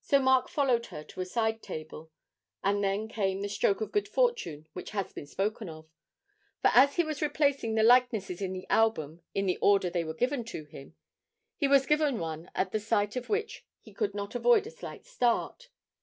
So 0.00 0.18
Mark 0.18 0.48
followed 0.48 0.86
her 0.86 1.04
to 1.04 1.20
a 1.20 1.26
side 1.26 1.62
table, 1.62 2.10
and 2.64 2.82
then 2.82 3.08
came 3.08 3.42
the 3.42 3.48
stroke 3.50 3.82
of 3.82 3.92
good 3.92 4.08
fortune 4.08 4.66
which 4.72 4.92
has 4.92 5.12
been 5.12 5.26
spoken 5.26 5.68
of; 5.68 5.86
for, 6.62 6.70
as 6.72 6.96
he 6.96 7.04
was 7.04 7.20
replacing 7.20 7.74
the 7.74 7.82
likenesses 7.82 8.40
in 8.40 8.54
the 8.54 8.66
albums 8.70 9.20
in 9.34 9.44
the 9.44 9.58
order 9.58 9.90
they 9.90 10.02
were 10.02 10.14
given 10.14 10.44
to 10.46 10.64
him, 10.64 10.94
he 11.58 11.68
was 11.68 11.84
given 11.84 12.18
one 12.18 12.50
at 12.54 12.72
the 12.72 12.80
sight 12.80 13.16
of 13.16 13.28
which 13.28 13.66
he 13.82 13.92
could 13.92 14.14
not 14.14 14.34
avoid 14.34 14.66
a 14.66 14.70
slight 14.70 15.04
start. 15.04 15.68